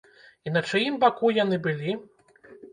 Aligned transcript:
І 0.47 0.53
на 0.55 0.63
чыім 0.69 0.97
баку 1.05 1.33
яны 1.43 1.63
былі? 1.71 1.97